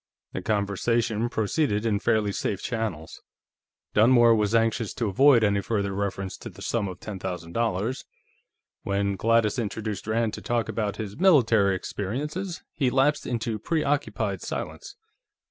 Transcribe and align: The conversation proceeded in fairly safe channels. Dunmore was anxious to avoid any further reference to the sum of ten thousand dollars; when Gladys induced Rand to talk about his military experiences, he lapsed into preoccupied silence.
The 0.33 0.41
conversation 0.41 1.29
proceeded 1.29 1.85
in 1.85 1.99
fairly 1.99 2.31
safe 2.31 2.59
channels. 2.63 3.21
Dunmore 3.93 4.33
was 4.33 4.55
anxious 4.55 4.95
to 4.95 5.05
avoid 5.05 5.43
any 5.43 5.61
further 5.61 5.93
reference 5.93 6.37
to 6.37 6.49
the 6.49 6.63
sum 6.63 6.87
of 6.87 6.99
ten 6.99 7.19
thousand 7.19 7.51
dollars; 7.53 8.03
when 8.81 9.15
Gladys 9.15 9.59
induced 9.59 10.07
Rand 10.07 10.33
to 10.33 10.41
talk 10.41 10.67
about 10.67 10.95
his 10.95 11.17
military 11.17 11.75
experiences, 11.75 12.63
he 12.73 12.89
lapsed 12.89 13.27
into 13.27 13.59
preoccupied 13.59 14.41
silence. 14.41 14.95